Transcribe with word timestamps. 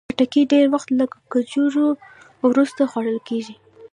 خټکی 0.09 0.41
ډېر 0.53 0.65
وخت 0.73 0.89
له 0.99 1.05
کجورو 1.33 1.87
وروسته 2.49 2.81
خوړل 2.91 3.19
کېږي. 3.27 3.55